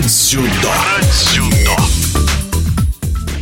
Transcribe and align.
Про 0.00 0.06
дзюдо. 1.02 1.76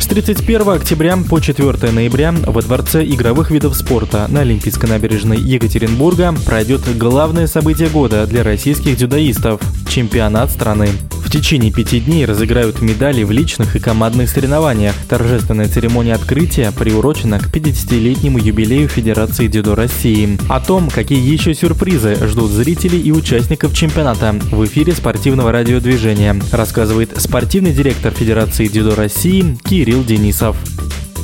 С 0.00 0.06
31 0.08 0.68
октября 0.70 1.16
по 1.16 1.38
4 1.38 1.92
ноября 1.92 2.32
во 2.32 2.62
Дворце 2.62 3.04
игровых 3.04 3.52
видов 3.52 3.76
спорта 3.76 4.26
на 4.28 4.40
Олимпийской 4.40 4.86
набережной 4.86 5.38
Екатеринбурга 5.38 6.34
пройдет 6.44 6.80
главное 6.98 7.46
событие 7.46 7.88
года 7.88 8.26
для 8.26 8.42
российских 8.42 8.96
дзюдоистов– 8.96 9.60
чемпионат 9.88 10.50
страны. 10.50 10.88
В 11.24 11.30
течение 11.30 11.70
пяти 11.70 12.00
дней 12.00 12.24
разыграют 12.24 12.80
медали 12.80 13.22
в 13.22 13.30
личных 13.30 13.76
и 13.76 13.78
командных 13.78 14.30
соревнованиях. 14.30 14.94
Торжественная 15.08 15.68
церемония 15.68 16.14
открытия 16.14 16.72
приурочена 16.72 17.38
к 17.38 17.54
50-летнему 17.54 18.38
юбилею 18.38 18.88
Федерации 18.88 19.48
дзюдо 19.48 19.74
России. 19.74 20.38
О 20.48 20.60
том, 20.60 20.88
какие 20.88 21.20
еще 21.20 21.54
сюрпризы 21.54 22.16
ждут 22.26 22.50
зрителей 22.50 23.00
и 23.00 23.12
участников 23.12 23.74
чемпионата 23.74 24.34
в 24.50 24.64
эфире 24.64 24.92
спортивного 24.92 25.52
радиодвижения, 25.52 26.36
рассказывает 26.50 27.20
спортивный 27.20 27.72
директор 27.72 28.12
Федерации 28.12 28.66
дзюдо 28.66 28.94
России 28.94 29.58
Кирилл 29.64 30.04
Денисов. 30.04 30.56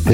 В 0.05 0.11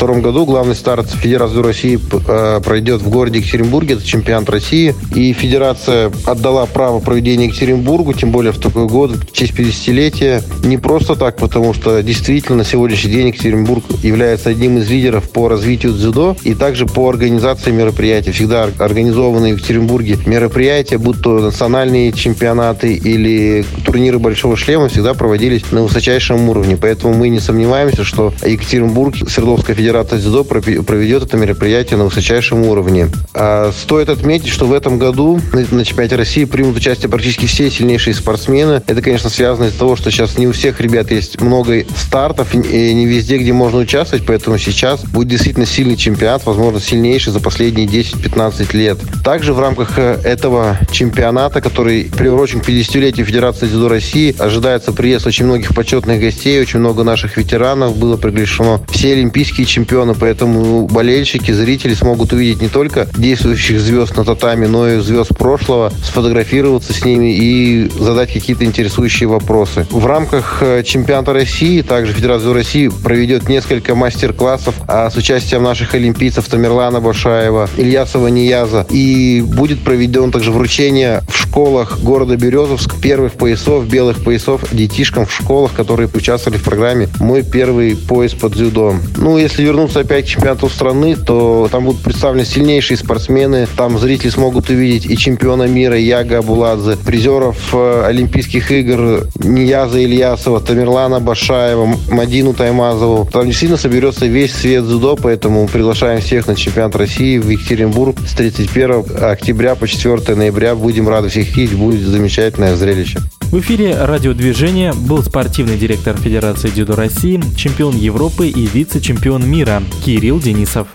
2022 0.00 0.20
году 0.20 0.46
главный 0.46 0.74
старт 0.74 1.10
Федерации 1.10 1.62
России 1.62 2.00
э, 2.26 2.60
пройдет 2.64 3.02
в 3.02 3.10
городе 3.10 3.40
Екатеринбурге. 3.40 3.94
Это 3.94 4.04
чемпионат 4.04 4.48
России. 4.48 4.94
И 5.14 5.32
Федерация 5.34 6.10
отдала 6.24 6.64
право 6.66 7.00
проведения 7.00 7.46
Екатеринбургу, 7.46 8.14
тем 8.14 8.30
более 8.30 8.52
в 8.52 8.58
такой 8.58 8.86
год, 8.86 9.12
в 9.12 9.32
честь 9.32 9.52
50-летия. 9.52 10.42
Не 10.64 10.78
просто 10.78 11.16
так, 11.16 11.36
потому 11.36 11.74
что 11.74 12.02
действительно 12.02 12.58
на 12.58 12.64
сегодняшний 12.64 13.12
день 13.12 13.28
Екатеринбург 13.28 13.84
является 14.02 14.50
одним 14.50 14.78
из 14.78 14.88
лидеров 14.88 15.28
по 15.28 15.48
развитию 15.48 15.92
дзюдо 15.92 16.36
и 16.44 16.54
также 16.54 16.86
по 16.86 17.08
организации 17.08 17.70
мероприятий. 17.70 18.32
Всегда 18.32 18.68
организованы 18.78 19.54
в 19.54 19.58
Екатеринбурге 19.58 20.18
мероприятия, 20.24 20.96
будь 20.96 21.20
то 21.20 21.40
национальные 21.40 22.12
чемпионаты 22.12 22.94
или 22.94 23.64
турниры 23.84 24.18
Большого 24.18 24.56
Шлема, 24.56 24.88
всегда 24.88 25.12
проводились 25.12 25.70
на 25.72 25.82
высочайшем 25.82 26.48
уровне. 26.48 26.78
Поэтому 26.80 27.12
мы 27.14 27.28
не 27.28 27.40
сомневаемся, 27.40 28.04
что 28.04 28.32
Екатеринбург 28.42 29.16
Свердловская 29.28 29.76
федерация 29.76 29.89
дзюдо 29.92 30.44
проведет 30.44 31.24
это 31.24 31.36
мероприятие 31.36 31.98
на 31.98 32.04
высочайшем 32.04 32.62
уровне. 32.62 33.08
А 33.34 33.72
стоит 33.72 34.08
отметить, 34.08 34.48
что 34.48 34.66
в 34.66 34.72
этом 34.72 34.98
году 34.98 35.40
на 35.52 35.84
чемпионате 35.84 36.16
России 36.16 36.44
примут 36.44 36.76
участие 36.76 37.08
практически 37.08 37.46
все 37.46 37.70
сильнейшие 37.70 38.14
спортсмены. 38.14 38.82
Это, 38.86 39.02
конечно, 39.02 39.30
связано 39.30 39.66
из-за 39.66 39.78
того, 39.78 39.96
что 39.96 40.10
сейчас 40.10 40.38
не 40.38 40.46
у 40.46 40.52
всех 40.52 40.80
ребят 40.80 41.10
есть 41.10 41.40
много 41.40 41.84
стартов, 41.96 42.54
и 42.54 42.94
не 42.94 43.06
везде, 43.06 43.38
где 43.38 43.52
можно 43.52 43.78
участвовать, 43.78 44.24
поэтому 44.26 44.58
сейчас 44.58 45.04
будет 45.04 45.28
действительно 45.28 45.66
сильный 45.66 45.96
чемпионат, 45.96 46.44
возможно, 46.44 46.80
сильнейший 46.80 47.32
за 47.32 47.40
последние 47.40 47.86
10-15 47.86 48.76
лет. 48.76 48.98
Также 49.24 49.52
в 49.52 49.60
рамках 49.60 49.98
э, 49.98 50.20
этого 50.24 50.78
чемпионата, 50.90 51.60
который 51.60 52.04
приурочен 52.04 52.60
к 52.60 52.68
50-летию 52.68 53.26
Федерации 53.26 53.66
дзюдо 53.66 53.88
России, 53.88 54.34
ожидается 54.38 54.92
приезд 54.92 55.26
очень 55.26 55.46
многих 55.46 55.74
почетных 55.74 56.20
гостей, 56.20 56.60
очень 56.60 56.80
много 56.80 57.04
наших 57.04 57.36
ветеранов 57.36 57.96
было 57.96 58.16
приглашено 58.16 58.80
все 58.90 59.12
олимпийские 59.12 59.66
чемпионы, 59.80 60.14
поэтому 60.14 60.86
болельщики, 60.86 61.52
зрители 61.52 61.94
смогут 61.94 62.32
увидеть 62.32 62.60
не 62.60 62.68
только 62.68 63.08
действующих 63.16 63.80
звезд 63.80 64.16
на 64.16 64.24
татами, 64.24 64.66
но 64.66 64.88
и 64.88 65.00
звезд 65.00 65.36
прошлого, 65.36 65.92
сфотографироваться 66.02 66.92
с 66.92 67.04
ними 67.04 67.34
и 67.34 67.90
задать 67.98 68.32
какие-то 68.32 68.64
интересующие 68.64 69.28
вопросы. 69.28 69.86
В 69.90 70.06
рамках 70.06 70.58
э, 70.62 70.82
чемпионата 70.82 71.32
России, 71.32 71.82
также 71.82 72.12
Федерация 72.12 72.52
России 72.52 72.88
проведет 72.88 73.48
несколько 73.48 73.94
мастер-классов 73.94 74.74
а, 74.86 75.08
с 75.10 75.16
участием 75.16 75.62
наших 75.62 75.94
олимпийцев 75.94 76.46
Тамерлана 76.46 77.00
Башаева, 77.00 77.68
Ильясова 77.76 78.28
Нияза. 78.28 78.86
И 78.90 79.42
будет 79.46 79.80
проведен 79.82 80.30
также 80.30 80.52
вручение 80.52 81.22
в 81.28 81.38
школах 81.38 82.00
города 82.00 82.36
Березовск 82.36 83.00
первых 83.00 83.32
поясов, 83.32 83.86
белых 83.88 84.22
поясов 84.22 84.62
детишкам 84.72 85.26
в 85.26 85.32
школах, 85.32 85.72
которые 85.72 86.08
участвовали 86.12 86.58
в 86.58 86.64
программе 86.64 87.08
«Мой 87.18 87.42
первый 87.42 87.96
пояс 87.96 88.32
под 88.34 88.52
дзюдо» 88.52 88.70
дзюдо. 88.70 88.96
Ну, 89.16 89.38
если 89.38 89.62
вернуться 89.70 90.00
опять 90.00 90.24
к 90.24 90.28
чемпионату 90.28 90.68
страны, 90.68 91.14
то 91.14 91.68
там 91.70 91.84
будут 91.84 92.02
представлены 92.02 92.44
сильнейшие 92.44 92.96
спортсмены. 92.96 93.68
Там 93.76 93.98
зрители 93.98 94.30
смогут 94.30 94.68
увидеть 94.68 95.06
и 95.06 95.16
чемпиона 95.16 95.64
мира 95.68 95.96
Яга 95.96 96.38
Абуладзе, 96.38 96.96
призеров 96.96 97.72
э, 97.72 98.04
Олимпийских 98.06 98.72
игр 98.72 99.28
Нияза 99.36 100.02
Ильясова, 100.02 100.60
Тамерлана 100.60 101.20
Башаева, 101.20 101.88
Мадину 102.10 102.52
Таймазову. 102.52 103.28
Там 103.32 103.46
действительно 103.46 103.78
соберется 103.78 104.26
весь 104.26 104.52
свет 104.52 104.84
дзюдо, 104.84 105.14
поэтому 105.14 105.68
приглашаем 105.68 106.20
всех 106.20 106.48
на 106.48 106.56
чемпионат 106.56 106.96
России 106.96 107.38
в 107.38 107.48
Екатеринбург 107.48 108.16
с 108.26 108.32
31 108.32 109.04
октября 109.22 109.76
по 109.76 109.86
4 109.86 110.34
ноября. 110.34 110.74
Будем 110.74 111.08
рады 111.08 111.28
всех 111.28 111.56
видеть, 111.56 111.78
будет 111.78 112.00
замечательное 112.00 112.74
зрелище. 112.74 113.20
В 113.50 113.58
эфире 113.58 113.96
радиодвижения 114.04 114.92
был 114.92 115.24
спортивный 115.24 115.76
директор 115.76 116.16
Федерации 116.16 116.70
дзюдо 116.70 116.94
России, 116.94 117.42
чемпион 117.56 117.96
Европы 117.96 118.46
и 118.46 118.64
вице-чемпион 118.64 119.44
мира 119.44 119.82
Кирилл 120.04 120.38
Денисов. 120.38 120.86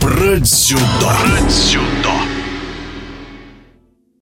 Про 0.00 0.36
дзюдо. 0.40 0.82
Про 1.00 1.48
дзюдо. 1.48 2.27